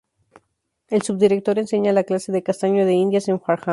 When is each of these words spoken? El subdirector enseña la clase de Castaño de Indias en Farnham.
El 0.87 1.03
subdirector 1.03 1.59
enseña 1.59 1.93
la 1.93 2.03
clase 2.05 2.31
de 2.31 2.41
Castaño 2.41 2.87
de 2.87 2.93
Indias 2.93 3.27
en 3.27 3.39
Farnham. 3.39 3.69